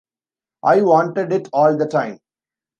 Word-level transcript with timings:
I 0.63 0.81
wanted 0.81 1.31
it 1.31 1.47
all 1.53 1.77
the 1.77 1.85
time. 1.85 2.17